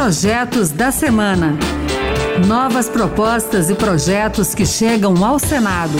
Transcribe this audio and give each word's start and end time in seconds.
Projetos 0.00 0.70
da 0.70 0.92
Semana. 0.92 1.58
Novas 2.46 2.88
propostas 2.88 3.68
e 3.68 3.74
projetos 3.74 4.54
que 4.54 4.64
chegam 4.64 5.12
ao 5.24 5.40
Senado. 5.40 5.98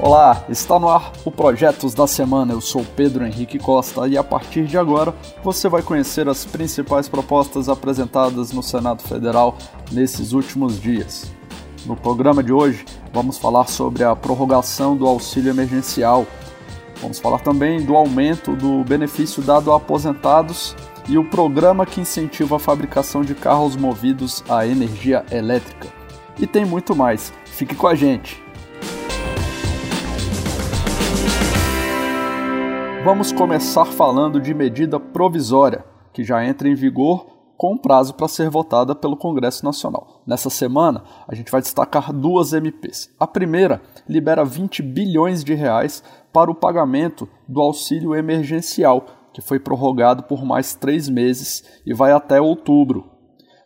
Olá, 0.00 0.44
está 0.48 0.76
no 0.76 0.88
ar 0.88 1.12
o 1.24 1.30
Projetos 1.30 1.94
da 1.94 2.04
Semana. 2.08 2.52
Eu 2.52 2.60
sou 2.60 2.84
Pedro 2.96 3.24
Henrique 3.24 3.60
Costa 3.60 4.08
e 4.08 4.18
a 4.18 4.24
partir 4.24 4.66
de 4.66 4.76
agora 4.76 5.14
você 5.44 5.68
vai 5.68 5.82
conhecer 5.82 6.28
as 6.28 6.44
principais 6.44 7.08
propostas 7.08 7.68
apresentadas 7.68 8.50
no 8.50 8.60
Senado 8.60 9.04
Federal 9.04 9.56
nesses 9.92 10.32
últimos 10.32 10.80
dias. 10.80 11.30
No 11.86 11.94
programa 11.94 12.42
de 12.42 12.52
hoje, 12.52 12.84
vamos 13.12 13.38
falar 13.38 13.68
sobre 13.68 14.02
a 14.02 14.16
prorrogação 14.16 14.96
do 14.96 15.06
auxílio 15.06 15.50
emergencial. 15.50 16.26
Vamos 17.00 17.20
falar 17.20 17.38
também 17.38 17.86
do 17.86 17.94
aumento 17.94 18.56
do 18.56 18.82
benefício 18.82 19.40
dado 19.44 19.72
a 19.72 19.76
aposentados 19.76 20.74
e 21.08 21.18
o 21.18 21.24
programa 21.24 21.86
que 21.86 22.00
incentiva 22.00 22.56
a 22.56 22.58
fabricação 22.58 23.22
de 23.22 23.34
carros 23.34 23.76
movidos 23.76 24.44
a 24.48 24.66
energia 24.66 25.24
elétrica. 25.30 25.88
E 26.38 26.46
tem 26.46 26.64
muito 26.64 26.94
mais. 26.94 27.32
Fique 27.44 27.74
com 27.74 27.86
a 27.86 27.94
gente! 27.94 28.42
Vamos 33.04 33.32
começar 33.32 33.84
falando 33.84 34.40
de 34.40 34.54
medida 34.54 35.00
provisória, 35.00 35.84
que 36.12 36.22
já 36.22 36.44
entra 36.44 36.68
em 36.68 36.74
vigor 36.74 37.26
com 37.56 37.76
prazo 37.76 38.14
para 38.14 38.28
ser 38.28 38.48
votada 38.48 38.94
pelo 38.94 39.16
Congresso 39.16 39.64
Nacional. 39.64 40.22
Nessa 40.26 40.50
semana, 40.50 41.02
a 41.28 41.34
gente 41.34 41.50
vai 41.50 41.60
destacar 41.60 42.12
duas 42.12 42.52
MPs. 42.52 43.08
A 43.18 43.26
primeira 43.26 43.80
libera 44.08 44.44
20 44.44 44.82
bilhões 44.82 45.44
de 45.44 45.54
reais 45.54 46.02
para 46.32 46.50
o 46.50 46.54
pagamento 46.54 47.28
do 47.46 47.60
auxílio 47.60 48.14
emergencial, 48.14 49.06
que 49.32 49.40
foi 49.40 49.58
prorrogado 49.58 50.22
por 50.24 50.44
mais 50.44 50.74
três 50.74 51.08
meses 51.08 51.64
e 51.86 51.94
vai 51.94 52.12
até 52.12 52.40
outubro. 52.40 53.10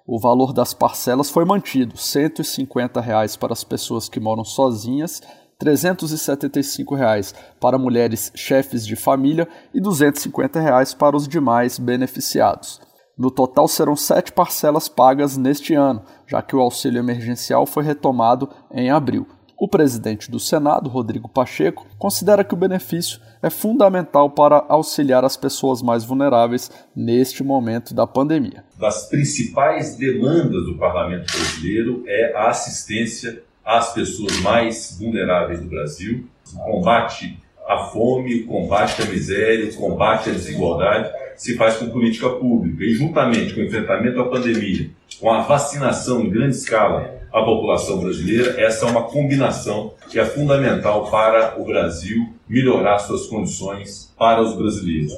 O 0.07 0.21
valor 0.21 0.53
das 0.53 0.73
parcelas 0.73 1.31
foi 1.31 1.45
mantido, 1.45 1.97
150 1.97 3.01
reais 3.01 3.37
para 3.37 3.53
as 3.53 3.65
pessoas 3.65 4.09
que 4.09 4.21
moram 4.21 4.45
sozinhas, 4.45 5.21
375 5.59 6.95
reais 6.95 7.35
para 7.59 7.79
mulheres 7.79 8.31
chefes 8.35 8.87
de 8.87 8.95
família 8.95 9.49
e 9.75 9.81
250 9.81 10.61
reais 10.61 10.95
para 10.95 11.17
os 11.17 11.27
demais 11.27 11.79
beneficiados. 11.79 12.81
No 13.19 13.31
total 13.31 13.67
serão 13.67 13.97
sete 13.97 14.31
parcelas 14.31 14.89
pagas 14.89 15.39
neste 15.39 15.75
ano, 15.75 16.03
já 16.27 16.43
que 16.43 16.55
o 16.55 16.61
auxílio 16.61 16.99
emergencial 16.99 17.65
foi 17.65 17.83
retomado 17.83 18.49
em 18.71 18.91
abril. 18.91 19.27
O 19.59 19.67
presidente 19.67 20.31
do 20.31 20.39
Senado, 20.39 20.91
Rodrigo 20.91 21.31
Pacheco, 21.31 21.87
considera 21.99 22.45
que 22.45 22.53
o 22.53 22.57
benefício 22.59 23.19
é 23.43 23.49
fundamental 23.49 24.29
para 24.29 24.63
auxiliar 24.69 25.25
as 25.25 25.35
pessoas 25.35 25.81
mais 25.81 26.05
vulneráveis 26.05 26.71
neste 26.95 27.43
momento 27.43 27.95
da 27.95 28.07
pandemia. 28.07 28.65
Das 28.79 29.09
principais 29.09 29.97
demandas 29.97 30.67
do 30.67 30.77
parlamento 30.77 31.33
brasileiro 31.33 32.05
é 32.07 32.37
a 32.37 32.51
assistência 32.51 33.43
às 33.65 33.95
pessoas 33.95 34.39
mais 34.41 34.99
vulneráveis 34.99 35.61
do 35.61 35.69
Brasil, 35.69 36.27
o 36.55 36.59
combate 36.59 37.43
à 37.67 37.79
fome, 37.79 38.43
o 38.43 38.47
combate 38.47 39.01
à 39.01 39.07
miséria, 39.07 39.71
o 39.71 39.75
combate 39.75 40.29
à 40.29 40.33
desigualdade 40.35 41.11
se 41.35 41.57
faz 41.57 41.77
com 41.77 41.89
política 41.89 42.29
pública 42.29 42.85
e 42.85 42.95
juntamente 42.95 43.55
com 43.55 43.61
o 43.61 43.65
enfrentamento 43.65 44.21
à 44.21 44.29
pandemia, 44.29 44.91
com 45.19 45.31
a 45.31 45.41
vacinação 45.41 46.21
em 46.21 46.31
grande 46.31 46.57
escala 46.57 47.16
à 47.37 47.45
população 47.45 47.99
brasileira, 47.99 48.59
essa 48.59 48.87
é 48.87 48.91
uma 48.91 49.03
combinação 49.03 49.93
que 50.09 50.19
é 50.19 50.25
fundamental 50.25 51.11
para 51.11 51.61
o 51.61 51.67
Brasil 51.67 52.33
melhorar 52.49 52.99
suas 52.99 53.27
condições 53.27 54.11
para 54.19 54.41
os 54.41 54.57
brasileiros. 54.57 55.13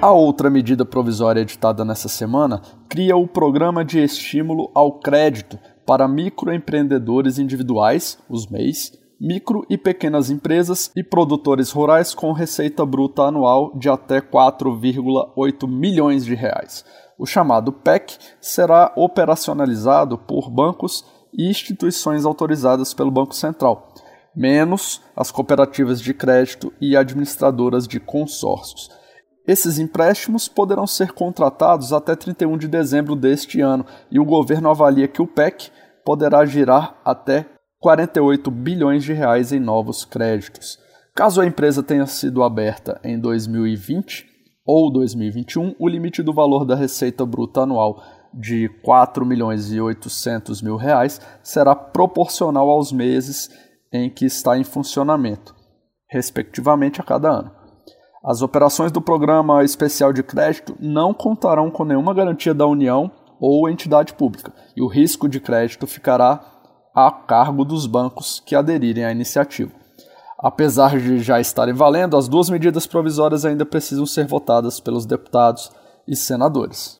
A 0.00 0.12
outra 0.12 0.48
medida 0.48 0.84
provisória 0.84 1.40
editada 1.40 1.84
nessa 1.84 2.08
semana 2.08 2.62
cria 2.88 3.16
o 3.16 3.26
Programa 3.26 3.84
de 3.84 3.98
Estímulo 3.98 4.70
ao 4.72 5.00
Crédito 5.00 5.58
para 5.84 6.06
Microempreendedores 6.06 7.40
Individuais, 7.40 8.16
os 8.28 8.46
MEIs, 8.46 8.92
micro 9.20 9.66
e 9.68 9.76
pequenas 9.76 10.30
empresas 10.30 10.90
e 10.96 11.02
produtores 11.02 11.72
rurais 11.72 12.14
com 12.14 12.30
receita 12.32 12.86
bruta 12.86 13.22
anual 13.22 13.76
de 13.76 13.88
até 13.88 14.20
4,8 14.20 15.68
milhões 15.68 16.24
de 16.24 16.36
reais. 16.36 16.84
O 17.20 17.26
chamado 17.26 17.70
PEC 17.70 18.16
será 18.40 18.94
operacionalizado 18.96 20.16
por 20.16 20.48
bancos 20.48 21.04
e 21.34 21.50
instituições 21.50 22.24
autorizadas 22.24 22.94
pelo 22.94 23.10
Banco 23.10 23.34
Central, 23.34 23.92
menos 24.34 25.02
as 25.14 25.30
cooperativas 25.30 26.00
de 26.00 26.14
crédito 26.14 26.72
e 26.80 26.96
administradoras 26.96 27.86
de 27.86 28.00
consórcios. 28.00 28.88
Esses 29.46 29.78
empréstimos 29.78 30.48
poderão 30.48 30.86
ser 30.86 31.12
contratados 31.12 31.92
até 31.92 32.16
31 32.16 32.56
de 32.56 32.66
dezembro 32.66 33.14
deste 33.14 33.60
ano 33.60 33.84
e 34.10 34.18
o 34.18 34.24
governo 34.24 34.70
avalia 34.70 35.06
que 35.06 35.20
o 35.20 35.26
PEC 35.26 35.70
poderá 36.02 36.46
girar 36.46 36.98
até 37.04 37.44
48 37.80 38.50
bilhões 38.50 39.04
de 39.04 39.12
reais 39.12 39.52
em 39.52 39.60
novos 39.60 40.06
créditos. 40.06 40.78
Caso 41.14 41.42
a 41.42 41.46
empresa 41.46 41.82
tenha 41.82 42.06
sido 42.06 42.42
aberta 42.42 42.98
em 43.04 43.20
2020, 43.20 44.29
ou 44.64 44.92
2021, 44.92 45.74
o 45.78 45.88
limite 45.88 46.22
do 46.22 46.32
valor 46.32 46.64
da 46.64 46.74
receita 46.74 47.24
bruta 47.24 47.62
anual 47.62 48.02
de 48.32 48.68
4 48.82 49.26
milhões 49.26 49.72
e 49.72 49.80
800 49.80 50.62
mil 50.62 50.76
reais 50.76 51.20
será 51.42 51.74
proporcional 51.74 52.68
aos 52.70 52.92
meses 52.92 53.50
em 53.92 54.08
que 54.08 54.24
está 54.24 54.56
em 54.56 54.64
funcionamento, 54.64 55.54
respectivamente 56.08 57.00
a 57.00 57.04
cada 57.04 57.30
ano. 57.30 57.50
As 58.24 58.42
operações 58.42 58.92
do 58.92 59.00
Programa 59.00 59.64
Especial 59.64 60.12
de 60.12 60.22
Crédito 60.22 60.76
não 60.78 61.14
contarão 61.14 61.70
com 61.70 61.84
nenhuma 61.84 62.14
garantia 62.14 62.54
da 62.54 62.66
União 62.66 63.10
ou 63.40 63.68
entidade 63.68 64.12
pública, 64.12 64.52
e 64.76 64.82
o 64.82 64.86
risco 64.86 65.26
de 65.26 65.40
crédito 65.40 65.86
ficará 65.86 66.38
a 66.94 67.10
cargo 67.10 67.64
dos 67.64 67.86
bancos 67.86 68.40
que 68.44 68.54
aderirem 68.54 69.04
à 69.04 69.10
iniciativa. 69.10 69.79
Apesar 70.42 70.98
de 70.98 71.18
já 71.18 71.38
estarem 71.38 71.74
valendo, 71.74 72.16
as 72.16 72.26
duas 72.26 72.48
medidas 72.48 72.86
provisórias 72.86 73.44
ainda 73.44 73.66
precisam 73.66 74.06
ser 74.06 74.26
votadas 74.26 74.80
pelos 74.80 75.04
deputados 75.04 75.70
e 76.08 76.16
senadores. 76.16 76.98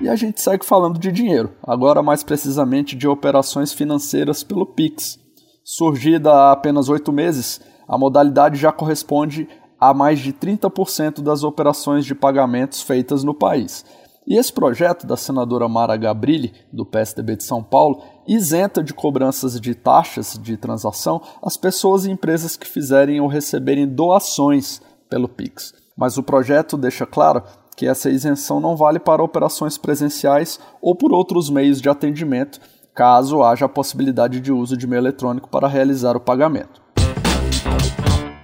E 0.00 0.08
a 0.08 0.14
gente 0.14 0.40
segue 0.40 0.64
falando 0.64 1.00
de 1.00 1.10
dinheiro, 1.10 1.52
agora 1.60 2.00
mais 2.00 2.22
precisamente 2.22 2.94
de 2.94 3.08
operações 3.08 3.72
financeiras 3.72 4.44
pelo 4.44 4.64
Pix. 4.64 5.18
Surgida 5.64 6.32
há 6.32 6.52
apenas 6.52 6.88
oito 6.88 7.12
meses, 7.12 7.60
a 7.88 7.98
modalidade 7.98 8.56
já 8.56 8.70
corresponde 8.70 9.48
a 9.78 9.92
mais 9.92 10.20
de 10.20 10.32
30% 10.32 11.20
das 11.20 11.42
operações 11.42 12.04
de 12.04 12.14
pagamentos 12.14 12.82
feitas 12.82 13.24
no 13.24 13.34
país. 13.34 13.84
E 14.26 14.36
esse 14.36 14.52
projeto 14.52 15.06
da 15.06 15.16
senadora 15.16 15.68
Mara 15.68 15.96
Gabrilli, 15.96 16.52
do 16.72 16.84
PSDB 16.84 17.36
de 17.36 17.44
São 17.44 17.62
Paulo, 17.62 18.02
isenta 18.26 18.82
de 18.82 18.92
cobranças 18.92 19.58
de 19.60 19.74
taxas 19.74 20.38
de 20.40 20.56
transação 20.56 21.20
as 21.42 21.56
pessoas 21.56 22.04
e 22.04 22.10
empresas 22.10 22.56
que 22.56 22.66
fizerem 22.66 23.20
ou 23.20 23.26
receberem 23.26 23.88
doações 23.88 24.80
pelo 25.08 25.28
Pix. 25.28 25.74
Mas 25.96 26.16
o 26.16 26.22
projeto 26.22 26.76
deixa 26.76 27.06
claro 27.06 27.42
que 27.76 27.86
essa 27.86 28.10
isenção 28.10 28.60
não 28.60 28.76
vale 28.76 28.98
para 28.98 29.22
operações 29.22 29.78
presenciais 29.78 30.60
ou 30.82 30.94
por 30.94 31.12
outros 31.12 31.48
meios 31.48 31.80
de 31.80 31.88
atendimento, 31.88 32.60
caso 32.94 33.42
haja 33.42 33.64
a 33.64 33.68
possibilidade 33.68 34.40
de 34.40 34.52
uso 34.52 34.76
de 34.76 34.86
meio 34.86 35.00
eletrônico 35.00 35.48
para 35.48 35.66
realizar 35.66 36.16
o 36.16 36.20
pagamento. 36.20 36.79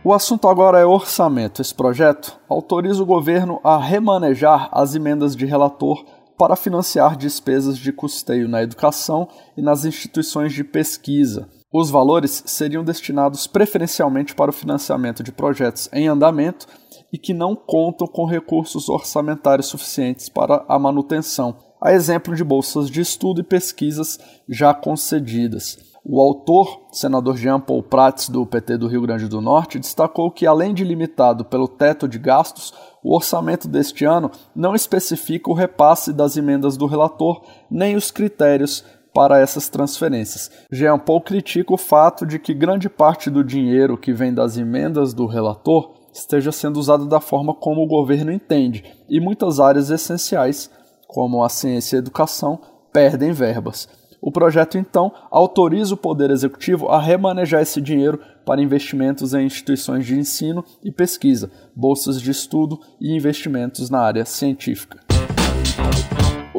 O 0.07 0.13
assunto 0.13 0.47
agora 0.47 0.79
é 0.79 0.87
orçamento. 0.87 1.61
Esse 1.61 1.75
projeto 1.75 2.39
autoriza 2.49 3.03
o 3.03 3.07
governo 3.07 3.59
a 3.65 3.77
remanejar 3.77 4.69
as 4.71 4.95
emendas 4.95 5.35
de 5.35 5.45
relator 5.45 6.05
para 6.39 6.55
financiar 6.55 7.17
despesas 7.17 7.77
de 7.77 7.93
custeio 7.93 8.49
na 8.49 8.63
educação 8.63 9.27
e 9.57 9.63
nas 9.63 9.85
instituições 9.85 10.53
de 10.53 10.63
pesquisa. 10.63 11.49
Os 11.73 11.91
valores 11.91 12.45
seriam 12.47 12.85
destinados 12.85 13.49
preferencialmente 13.49 14.33
para 14.33 14.53
o 14.53 14.55
financiamento 14.55 15.25
de 15.25 15.33
projetos 15.33 15.89
em 15.93 16.07
andamento 16.07 16.69
e 17.13 17.19
que 17.19 17.35
não 17.35 17.57
contam 17.57 18.07
com 18.07 18.27
recursos 18.27 18.89
orçamentários 18.89 19.67
suficientes 19.67 20.29
para 20.29 20.65
a 20.69 20.79
manutenção, 20.79 21.57
a 21.83 21.93
exemplo 21.93 22.37
de 22.37 22.45
bolsas 22.45 22.89
de 22.89 23.01
estudo 23.01 23.41
e 23.41 23.45
pesquisas 23.45 24.21
já 24.49 24.73
concedidas. 24.73 25.96
O 26.09 26.21
autor, 26.21 26.83
senador 26.93 27.37
Jean 27.37 27.59
Paul 27.59 27.83
Prats, 27.83 28.29
do 28.29 28.47
PT 28.47 28.79
do 28.79 28.87
Rio 28.87 29.03
Grande 29.03 29.27
do 29.27 29.41
Norte, 29.41 29.77
destacou 29.77 30.31
que, 30.31 30.47
além 30.47 30.73
de 30.73 30.85
limitado 30.85 31.45
pelo 31.45 31.67
teto 31.67 32.07
de 32.07 32.17
gastos, 32.17 32.73
o 33.03 33.13
orçamento 33.13 33.67
deste 33.67 34.05
ano 34.05 34.31
não 34.55 34.73
especifica 34.73 35.51
o 35.51 35.55
repasse 35.55 36.13
das 36.13 36.37
emendas 36.37 36.77
do 36.77 36.87
relator 36.87 37.43
nem 37.69 37.97
os 37.97 38.13
critérios 38.13 38.85
para 39.13 39.41
essas 39.41 39.69
transferências. 39.69 40.49
Jean 40.71 40.97
Paul 40.97 41.23
critica 41.23 41.75
o 41.75 41.79
fato 41.79 42.25
de 42.25 42.39
que 42.39 42.55
grande 42.55 42.89
parte 42.89 43.29
do 43.29 43.43
dinheiro 43.43 43.99
que 43.99 44.13
vem 44.13 44.33
das 44.33 44.57
emendas 44.57 45.13
do 45.13 45.27
relator 45.27 45.93
esteja 46.15 46.53
sendo 46.53 46.79
usado 46.79 47.07
da 47.07 47.19
forma 47.19 47.53
como 47.53 47.83
o 47.83 47.89
governo 47.89 48.31
entende, 48.31 48.85
e 49.09 49.19
muitas 49.19 49.59
áreas 49.59 49.91
essenciais, 49.91 50.71
como 51.09 51.43
a 51.43 51.49
ciência 51.49 51.97
e 51.97 51.99
a 51.99 51.99
educação, 51.99 52.61
perdem 52.93 53.33
verbas. 53.33 53.89
O 54.21 54.33
projeto, 54.33 54.79
então, 54.79 55.13
autoriza 55.31 55.95
o 55.95 55.97
Poder 55.97 56.31
Executivo 56.31 56.89
a 56.89 57.01
remanejar 57.01 57.63
esse 57.63 57.81
dinheiro 57.81 58.21
para 58.45 58.63
investimentos 58.63 59.35
em 59.35 59.45
instituições 59.45 60.07
de 60.07 60.19
ensino 60.19 60.65
e 60.83 60.91
pesquisa, 60.91 61.51
bolsas 61.75 62.21
de 62.21 62.31
estudo 62.31 62.81
e 63.01 63.15
investimentos 63.15 63.91
na 63.91 64.01
área 64.01 64.25
científica. 64.25 65.01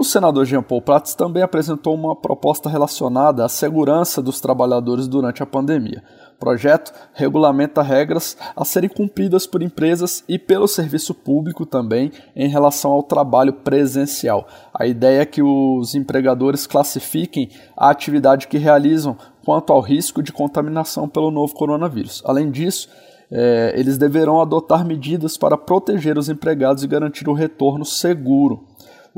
Senador 0.07 0.45
Jean 0.45 0.63
Paul 0.63 0.81
Prats 0.81 1.13
também 1.13 1.43
apresentou 1.43 1.93
uma 1.93 2.15
proposta 2.15 2.69
relacionada 2.69 3.45
à 3.45 3.49
segurança 3.49 4.21
dos 4.21 4.39
trabalhadores 4.39 5.07
durante 5.07 5.43
a 5.43 5.45
pandemia. 5.45 6.03
O 6.35 6.39
projeto 6.39 6.93
regulamenta 7.13 7.81
regras 7.81 8.37
a 8.55 8.63
serem 8.63 8.89
cumpridas 8.89 9.45
por 9.45 9.61
empresas 9.61 10.23
e 10.27 10.39
pelo 10.39 10.67
serviço 10.67 11.13
público 11.13 11.65
também 11.65 12.11
em 12.35 12.47
relação 12.47 12.91
ao 12.91 13.03
trabalho 13.03 13.53
presencial. 13.53 14.47
A 14.73 14.87
ideia 14.87 15.21
é 15.21 15.25
que 15.25 15.41
os 15.41 15.93
empregadores 15.93 16.65
classifiquem 16.65 17.49
a 17.75 17.89
atividade 17.89 18.47
que 18.47 18.57
realizam 18.57 19.17
quanto 19.43 19.73
ao 19.73 19.81
risco 19.81 20.23
de 20.23 20.31
contaminação 20.31 21.09
pelo 21.09 21.31
novo 21.31 21.53
coronavírus. 21.53 22.21
Além 22.25 22.51
disso, 22.51 22.87
é, 23.31 23.73
eles 23.75 23.97
deverão 23.97 24.41
adotar 24.41 24.85
medidas 24.85 25.37
para 25.37 25.57
proteger 25.57 26.17
os 26.17 26.29
empregados 26.29 26.83
e 26.83 26.87
garantir 26.87 27.27
o 27.27 27.33
retorno 27.33 27.83
seguro. 27.83 28.65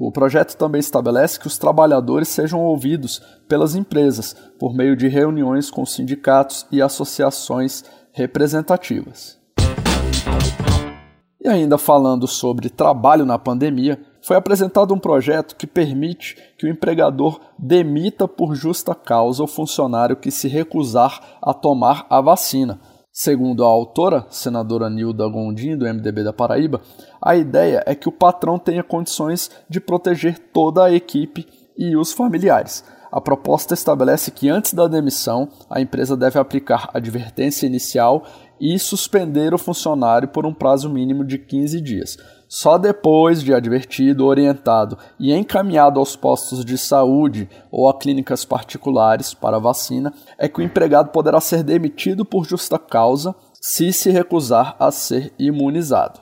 O 0.01 0.13
projeto 0.13 0.55
também 0.55 0.79
estabelece 0.79 1.37
que 1.37 1.45
os 1.45 1.57
trabalhadores 1.57 2.29
sejam 2.29 2.61
ouvidos 2.61 3.21
pelas 3.49 3.75
empresas 3.75 4.33
por 4.57 4.73
meio 4.73 4.95
de 4.95 5.09
reuniões 5.09 5.69
com 5.69 5.85
sindicatos 5.85 6.65
e 6.71 6.81
associações 6.81 7.83
representativas. 8.13 9.37
E 11.41 11.49
ainda 11.49 11.77
falando 11.77 12.29
sobre 12.29 12.69
trabalho 12.69 13.25
na 13.25 13.37
pandemia, 13.37 13.99
foi 14.21 14.37
apresentado 14.37 14.93
um 14.93 14.99
projeto 14.99 15.57
que 15.57 15.67
permite 15.67 16.37
que 16.57 16.65
o 16.65 16.69
empregador 16.69 17.37
demita 17.57 18.25
por 18.25 18.55
justa 18.55 18.95
causa 18.95 19.43
o 19.43 19.47
funcionário 19.47 20.15
que 20.15 20.31
se 20.31 20.47
recusar 20.47 21.39
a 21.41 21.53
tomar 21.53 22.07
a 22.09 22.21
vacina, 22.21 22.79
Segundo 23.21 23.65
a 23.65 23.67
autora, 23.67 24.25
senadora 24.29 24.89
Nilda 24.89 25.27
Gondim, 25.27 25.75
do 25.75 25.83
MDB 25.83 26.23
da 26.23 26.31
Paraíba, 26.31 26.79
a 27.21 27.35
ideia 27.35 27.83
é 27.85 27.93
que 27.93 28.07
o 28.07 28.13
patrão 28.13 28.57
tenha 28.57 28.81
condições 28.81 29.51
de 29.67 29.81
proteger 29.81 30.39
toda 30.53 30.85
a 30.85 30.93
equipe 30.93 31.45
e 31.77 31.97
os 31.97 32.13
familiares. 32.13 32.81
A 33.11 33.19
proposta 33.19 33.73
estabelece 33.73 34.31
que 34.31 34.47
antes 34.47 34.73
da 34.73 34.87
demissão, 34.87 35.49
a 35.69 35.81
empresa 35.81 36.15
deve 36.15 36.39
aplicar 36.39 36.91
advertência 36.93 37.67
inicial 37.67 38.23
e 38.57 38.79
suspender 38.79 39.53
o 39.53 39.57
funcionário 39.57 40.29
por 40.29 40.45
um 40.45 40.53
prazo 40.53 40.89
mínimo 40.89 41.25
de 41.25 41.37
15 41.37 41.81
dias. 41.81 42.17
Só 42.51 42.79
depois 42.79 43.43
de 43.43 43.53
advertido, 43.53 44.25
orientado 44.25 44.97
e 45.19 45.31
encaminhado 45.31 45.99
aos 45.99 46.15
postos 46.15 46.65
de 46.65 46.79
saúde 46.79 47.47
ou 47.71 47.87
a 47.87 47.93
clínicas 47.95 48.43
particulares 48.43 49.35
para 49.35 49.59
vacina 49.59 50.11
é 50.35 50.49
que 50.49 50.59
o 50.59 50.63
empregado 50.63 51.11
poderá 51.11 51.39
ser 51.39 51.61
demitido 51.61 52.25
por 52.25 52.45
justa 52.45 52.79
causa 52.79 53.35
se 53.61 53.93
se 53.93 54.09
recusar 54.09 54.75
a 54.79 54.89
ser 54.89 55.31
imunizado. 55.37 56.21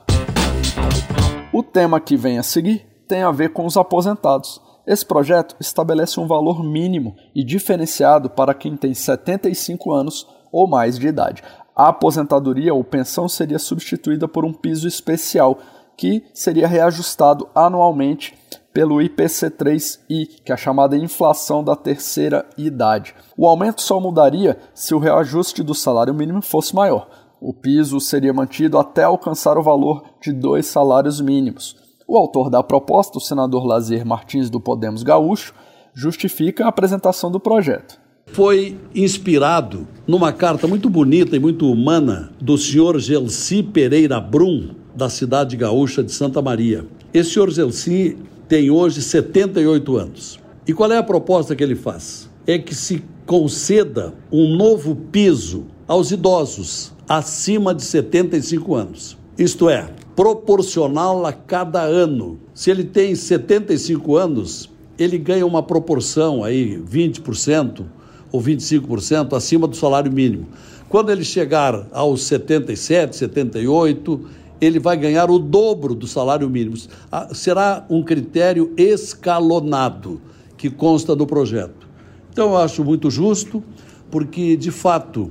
O 1.50 1.62
tema 1.62 1.98
que 1.98 2.14
vem 2.14 2.38
a 2.38 2.42
seguir 2.42 2.86
tem 3.08 3.22
a 3.22 3.30
ver 3.30 3.54
com 3.54 3.64
os 3.64 3.78
aposentados. 3.78 4.60
Esse 4.86 5.06
projeto 5.06 5.56
estabelece 5.58 6.20
um 6.20 6.26
valor 6.26 6.62
mínimo 6.62 7.16
e 7.34 7.42
diferenciado 7.42 8.28
para 8.28 8.52
quem 8.52 8.76
tem 8.76 8.92
75 8.92 9.90
anos 9.94 10.28
ou 10.52 10.68
mais 10.68 10.98
de 10.98 11.08
idade. 11.08 11.42
A 11.74 11.88
aposentadoria 11.88 12.74
ou 12.74 12.84
pensão 12.84 13.28
seria 13.28 13.58
substituída 13.58 14.28
por 14.28 14.44
um 14.44 14.52
piso 14.52 14.86
especial 14.86 15.58
que 15.98 16.22
seria 16.32 16.68
reajustado 16.68 17.48
anualmente 17.52 18.38
pelo 18.72 18.98
IPC3I, 18.98 20.28
que 20.44 20.52
é 20.52 20.54
a 20.54 20.56
chamada 20.56 20.96
inflação 20.96 21.64
da 21.64 21.74
terceira 21.74 22.46
idade. 22.56 23.12
O 23.36 23.48
aumento 23.48 23.82
só 23.82 23.98
mudaria 23.98 24.56
se 24.72 24.94
o 24.94 24.98
reajuste 25.00 25.60
do 25.64 25.74
salário 25.74 26.14
mínimo 26.14 26.40
fosse 26.40 26.72
maior. 26.72 27.08
O 27.40 27.52
piso 27.52 27.98
seria 27.98 28.32
mantido 28.32 28.78
até 28.78 29.02
alcançar 29.02 29.58
o 29.58 29.62
valor 29.62 30.04
de 30.22 30.32
dois 30.32 30.66
salários 30.66 31.20
mínimos. 31.20 31.76
O 32.06 32.16
autor 32.16 32.48
da 32.48 32.62
proposta, 32.62 33.18
o 33.18 33.20
senador 33.20 33.66
Lazier 33.66 34.06
Martins 34.06 34.48
do 34.48 34.60
Podemos 34.60 35.02
Gaúcho, 35.02 35.52
justifica 35.92 36.64
a 36.64 36.68
apresentação 36.68 37.30
do 37.30 37.40
projeto. 37.40 38.00
Foi 38.26 38.78
inspirado 38.94 39.88
numa 40.06 40.32
carta 40.32 40.68
muito 40.68 40.88
bonita 40.88 41.34
e 41.34 41.40
muito 41.40 41.70
humana 41.70 42.30
do 42.40 42.56
senhor 42.56 42.98
Gelsi 42.98 43.62
Pereira 43.62 44.20
Brum, 44.20 44.74
da 44.98 45.08
cidade 45.08 45.56
gaúcha 45.56 46.02
de 46.02 46.10
Santa 46.10 46.42
Maria. 46.42 46.84
Esse 47.14 47.30
senhor 47.30 47.48
Zelci 47.52 48.16
tem 48.48 48.68
hoje 48.68 49.00
78 49.00 49.96
anos. 49.96 50.40
E 50.66 50.72
qual 50.72 50.90
é 50.90 50.98
a 50.98 51.02
proposta 51.04 51.54
que 51.54 51.62
ele 51.62 51.76
faz? 51.76 52.28
É 52.44 52.58
que 52.58 52.74
se 52.74 53.04
conceda 53.24 54.12
um 54.32 54.56
novo 54.56 54.96
piso 54.96 55.66
aos 55.86 56.10
idosos 56.10 56.92
acima 57.08 57.72
de 57.72 57.84
75 57.84 58.74
anos. 58.74 59.16
Isto 59.38 59.70
é, 59.70 59.88
proporcional 60.16 61.24
a 61.24 61.32
cada 61.32 61.82
ano. 61.82 62.40
Se 62.52 62.68
ele 62.68 62.82
tem 62.82 63.14
75 63.14 64.16
anos, 64.16 64.68
ele 64.98 65.16
ganha 65.16 65.46
uma 65.46 65.62
proporção 65.62 66.42
aí, 66.42 66.76
20% 66.76 67.84
ou 68.32 68.42
25% 68.42 69.36
acima 69.36 69.68
do 69.68 69.76
salário 69.76 70.10
mínimo. 70.10 70.48
Quando 70.88 71.10
ele 71.10 71.22
chegar 71.22 71.86
aos 71.92 72.22
77, 72.22 73.14
78, 73.14 74.20
ele 74.60 74.78
vai 74.78 74.96
ganhar 74.96 75.30
o 75.30 75.38
dobro 75.38 75.94
do 75.94 76.06
salário 76.06 76.48
mínimo. 76.48 76.76
Ah, 77.10 77.28
será 77.32 77.84
um 77.88 78.02
critério 78.02 78.72
escalonado 78.76 80.20
que 80.56 80.68
consta 80.68 81.14
do 81.14 81.26
projeto. 81.26 81.88
Então, 82.32 82.50
eu 82.50 82.56
acho 82.56 82.84
muito 82.84 83.10
justo, 83.10 83.62
porque, 84.10 84.56
de 84.56 84.70
fato, 84.70 85.30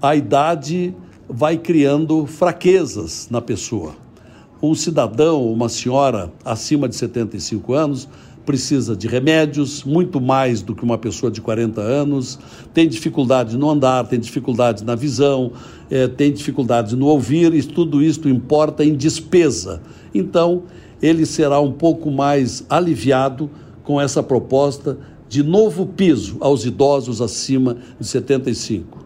a 0.00 0.14
idade 0.14 0.94
vai 1.28 1.56
criando 1.56 2.26
fraquezas 2.26 3.28
na 3.30 3.40
pessoa. 3.40 3.94
Um 4.62 4.74
cidadão, 4.74 5.52
uma 5.52 5.68
senhora 5.68 6.32
acima 6.44 6.88
de 6.88 6.96
75 6.96 7.74
anos, 7.74 8.08
precisa 8.46 8.96
de 8.96 9.08
remédios, 9.08 9.82
muito 9.82 10.20
mais 10.20 10.62
do 10.62 10.74
que 10.74 10.84
uma 10.84 10.96
pessoa 10.96 11.30
de 11.30 11.40
40 11.40 11.80
anos, 11.80 12.38
tem 12.72 12.88
dificuldade 12.88 13.58
no 13.58 13.68
andar, 13.68 14.06
tem 14.06 14.20
dificuldade 14.20 14.84
na 14.84 14.94
visão, 14.94 15.52
é, 15.90 16.06
tem 16.06 16.32
dificuldade 16.32 16.94
no 16.94 17.06
ouvir, 17.06 17.52
e 17.52 17.62
tudo 17.62 18.00
isso 18.00 18.28
importa 18.28 18.84
em 18.84 18.94
despesa. 18.94 19.82
Então, 20.14 20.62
ele 21.02 21.26
será 21.26 21.60
um 21.60 21.72
pouco 21.72 22.10
mais 22.10 22.64
aliviado 22.70 23.50
com 23.82 24.00
essa 24.00 24.22
proposta 24.22 24.96
de 25.28 25.42
novo 25.42 25.84
piso 25.84 26.36
aos 26.40 26.64
idosos 26.64 27.20
acima 27.20 27.76
de 27.98 28.06
75. 28.06 29.04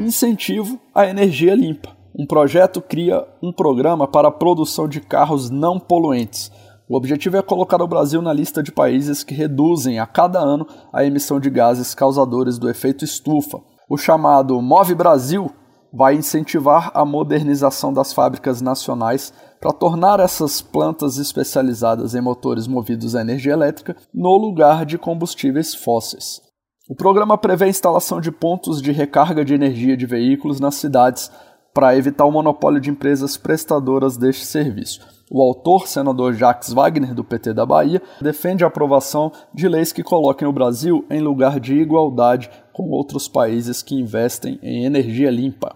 Incentivo 0.00 0.80
à 0.92 1.06
energia 1.06 1.54
limpa. 1.54 1.94
Um 2.16 2.26
projeto 2.26 2.80
cria 2.80 3.24
um 3.42 3.52
programa 3.52 4.06
para 4.06 4.28
a 4.28 4.32
produção 4.32 4.88
de 4.88 5.00
carros 5.00 5.50
não 5.50 5.80
poluentes 5.80 6.50
o 6.88 6.96
objetivo 6.96 7.36
é 7.38 7.42
colocar 7.42 7.80
o 7.80 7.88
Brasil 7.88 8.20
na 8.20 8.32
lista 8.32 8.62
de 8.62 8.70
países 8.70 9.24
que 9.24 9.34
reduzem 9.34 9.98
a 9.98 10.06
cada 10.06 10.38
ano 10.38 10.66
a 10.92 11.04
emissão 11.04 11.40
de 11.40 11.48
gases 11.48 11.94
causadores 11.94 12.58
do 12.58 12.68
efeito 12.68 13.04
estufa. 13.04 13.58
O 13.88 13.96
chamado 13.96 14.60
Move 14.60 14.94
Brasil 14.94 15.50
vai 15.90 16.14
incentivar 16.14 16.90
a 16.92 17.04
modernização 17.04 17.92
das 17.92 18.12
fábricas 18.12 18.60
nacionais 18.60 19.32
para 19.60 19.72
tornar 19.72 20.20
essas 20.20 20.60
plantas 20.60 21.16
especializadas 21.16 22.14
em 22.14 22.20
motores 22.20 22.66
movidos 22.66 23.14
a 23.14 23.22
energia 23.22 23.52
elétrica 23.52 23.96
no 24.12 24.36
lugar 24.36 24.84
de 24.84 24.98
combustíveis 24.98 25.74
fósseis. 25.74 26.42
O 26.86 26.94
programa 26.94 27.38
prevê 27.38 27.64
a 27.64 27.68
instalação 27.68 28.20
de 28.20 28.30
pontos 28.30 28.82
de 28.82 28.92
recarga 28.92 29.42
de 29.42 29.54
energia 29.54 29.96
de 29.96 30.04
veículos 30.04 30.60
nas 30.60 30.74
cidades 30.74 31.30
para 31.72 31.96
evitar 31.96 32.26
o 32.26 32.30
monopólio 32.30 32.80
de 32.80 32.90
empresas 32.90 33.38
prestadoras 33.38 34.18
deste 34.18 34.44
serviço. 34.44 35.00
O 35.36 35.42
autor, 35.42 35.88
senador 35.88 36.32
Jacques 36.34 36.72
Wagner, 36.72 37.12
do 37.12 37.24
PT 37.24 37.54
da 37.54 37.66
Bahia, 37.66 38.00
defende 38.20 38.62
a 38.62 38.68
aprovação 38.68 39.32
de 39.52 39.66
leis 39.66 39.90
que 39.90 40.00
coloquem 40.00 40.46
o 40.46 40.52
Brasil 40.52 41.04
em 41.10 41.18
lugar 41.20 41.58
de 41.58 41.74
igualdade 41.74 42.48
com 42.72 42.88
outros 42.90 43.26
países 43.26 43.82
que 43.82 43.96
investem 43.96 44.60
em 44.62 44.84
energia 44.84 45.32
limpa. 45.32 45.74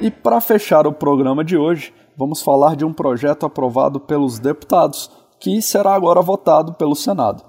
E 0.00 0.10
para 0.10 0.40
fechar 0.40 0.86
o 0.86 0.94
programa 0.94 1.44
de 1.44 1.58
hoje, 1.58 1.92
vamos 2.16 2.40
falar 2.40 2.74
de 2.74 2.86
um 2.86 2.92
projeto 2.94 3.44
aprovado 3.44 4.00
pelos 4.00 4.38
deputados, 4.38 5.10
que 5.38 5.60
será 5.60 5.94
agora 5.94 6.22
votado 6.22 6.72
pelo 6.72 6.94
Senado. 6.94 7.44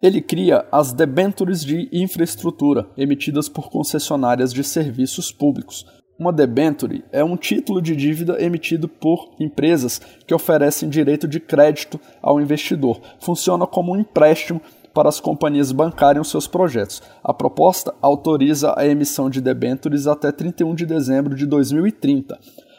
Ele 0.00 0.22
cria 0.22 0.66
as 0.72 0.94
debentures 0.94 1.62
de 1.62 1.90
infraestrutura 1.92 2.88
emitidas 2.96 3.46
por 3.46 3.68
concessionárias 3.68 4.54
de 4.54 4.64
serviços 4.64 5.30
públicos, 5.30 5.84
uma 6.18 6.32
debenture 6.32 7.04
é 7.12 7.22
um 7.22 7.36
título 7.36 7.82
de 7.82 7.94
dívida 7.94 8.42
emitido 8.42 8.88
por 8.88 9.32
empresas 9.38 10.00
que 10.26 10.34
oferecem 10.34 10.88
direito 10.88 11.28
de 11.28 11.38
crédito 11.38 12.00
ao 12.22 12.40
investidor. 12.40 13.00
Funciona 13.20 13.66
como 13.66 13.92
um 13.92 14.00
empréstimo 14.00 14.60
para 14.94 15.10
as 15.10 15.20
companhias 15.20 15.72
bancarem 15.72 16.20
os 16.20 16.30
seus 16.30 16.46
projetos. 16.46 17.02
A 17.22 17.34
proposta 17.34 17.94
autoriza 18.00 18.72
a 18.78 18.86
emissão 18.86 19.28
de 19.28 19.42
debentures 19.42 20.06
até 20.06 20.32
31 20.32 20.74
de 20.74 20.86
dezembro 20.86 21.34
de 21.34 21.44
2030. 21.44 22.38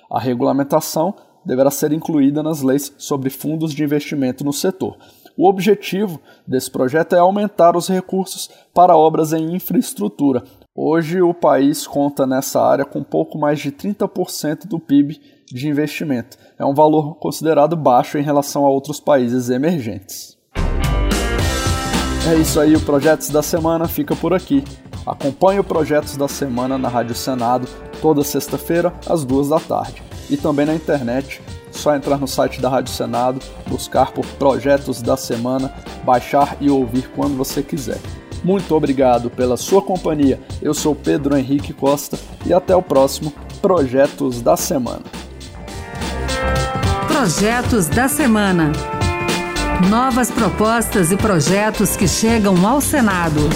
A 0.10 0.20
regulamentação 0.20 1.13
deverá 1.46 1.70
ser 1.70 1.94
incluída 1.94 2.41
nas 2.41 2.63
leis 2.63 2.91
sobre 2.98 3.29
fundos 3.29 3.72
de 3.72 3.84
investimento 3.84 4.44
no 4.44 4.51
setor. 4.51 4.98
O 5.38 5.48
objetivo 5.48 6.20
desse 6.48 6.72
projeto 6.72 7.13
é 7.13 7.20
aumentar 7.20 7.77
os 7.77 7.88
recursos 7.88 8.50
para 8.74 8.98
obras 8.98 9.32
em 9.32 9.53
infraestrutura. 9.53 10.44
Hoje, 10.80 11.24
o 11.24 11.34
país 11.34 11.88
conta 11.88 12.28
nessa 12.28 12.62
área 12.62 12.86
com 12.86 13.02
pouco 13.02 13.36
mais 13.36 13.60
de 13.60 13.72
30% 13.72 14.68
do 14.68 14.80
PIB 14.80 15.20
de 15.52 15.68
investimento. 15.68 16.38
É 16.56 16.64
um 16.64 16.76
valor 16.76 17.16
considerado 17.16 17.76
baixo 17.76 18.20
em 18.20 18.22
relação 18.22 18.64
a 18.64 18.70
outros 18.70 19.00
países 19.00 19.50
emergentes. 19.50 20.38
É 22.30 22.36
isso 22.36 22.60
aí, 22.60 22.76
o 22.76 22.80
Projetos 22.80 23.30
da 23.30 23.42
Semana 23.42 23.88
fica 23.88 24.16
por 24.16 24.36
aqui. 24.36 24.64
Acompanhe 25.04 25.60
o 25.60 25.64
Projetos 25.64 26.16
da 26.16 26.28
Semana 26.28 26.78
na 26.78 26.90
Rádio 26.90 27.16
Senado 27.16 27.68
toda 28.00 28.24
sexta-feira, 28.24 28.94
às 29.10 29.26
duas 29.26 29.50
da 29.50 29.60
tarde. 29.60 30.04
E 30.30 30.38
também 30.38 30.68
na 30.68 30.76
internet, 30.76 31.42
só 31.72 31.96
entrar 31.96 32.20
no 32.20 32.28
site 32.28 32.62
da 32.62 32.70
Rádio 32.70 32.94
Senado, 32.94 33.40
buscar 33.68 34.12
por 34.12 34.28
Projetos 34.34 35.02
da 35.02 35.18
Semana, 35.18 35.74
baixar 36.06 36.56
e 36.62 36.70
ouvir 36.70 37.10
quando 37.16 37.36
você 37.36 37.64
quiser. 37.64 38.00
Muito 38.48 38.74
obrigado 38.74 39.30
pela 39.30 39.58
sua 39.58 39.82
companhia. 39.82 40.39
Eu 40.62 40.74
sou 40.74 40.96
Pedro 40.96 41.36
Henrique 41.36 41.74
Costa 41.74 42.18
e 42.46 42.54
até 42.54 42.74
o 42.74 42.82
próximo 42.82 43.34
Projetos 43.62 44.42
da 44.42 44.56
Semana. 44.56 45.01
Projetos 47.10 47.89
da 47.89 48.08
Semana. 48.08 48.72
Novas 49.89 50.32
propostas 50.32 51.12
e 51.12 51.18
projetos 51.18 51.98
que 51.98 52.08
chegam 52.08 52.66
ao 52.66 52.80
Senado. 52.80 53.50